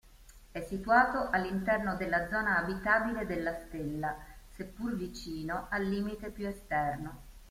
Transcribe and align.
È 0.51 0.59
situato 0.61 1.29
all'interno 1.29 1.93
della 1.95 2.27
zona 2.27 2.57
abitabile 2.57 3.27
della 3.27 3.53
stella, 3.53 4.17
seppur 4.49 4.95
vicino 4.95 5.67
al 5.69 5.83
limite 5.87 6.31
più 6.31 6.47
esterno. 6.47 7.21